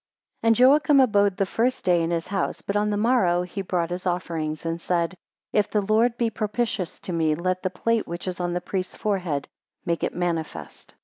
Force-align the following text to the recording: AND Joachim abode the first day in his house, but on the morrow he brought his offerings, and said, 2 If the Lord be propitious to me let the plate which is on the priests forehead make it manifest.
AND 0.41 0.57
Joachim 0.57 0.99
abode 0.99 1.37
the 1.37 1.45
first 1.45 1.85
day 1.85 2.01
in 2.01 2.09
his 2.09 2.25
house, 2.29 2.63
but 2.63 2.75
on 2.75 2.89
the 2.89 2.97
morrow 2.97 3.43
he 3.43 3.61
brought 3.61 3.91
his 3.91 4.07
offerings, 4.07 4.65
and 4.65 4.81
said, 4.81 5.11
2 5.53 5.57
If 5.59 5.69
the 5.69 5.81
Lord 5.81 6.17
be 6.17 6.31
propitious 6.31 6.99
to 7.01 7.13
me 7.13 7.35
let 7.35 7.61
the 7.61 7.69
plate 7.69 8.07
which 8.07 8.27
is 8.27 8.39
on 8.39 8.53
the 8.53 8.61
priests 8.61 8.95
forehead 8.95 9.47
make 9.85 10.01
it 10.03 10.15
manifest. 10.15 10.95